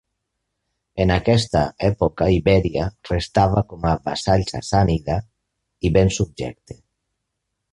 [1.03, 5.19] En aquesta època Ibèria restava com a vassall sassànida,
[5.89, 6.81] i ben subjecte.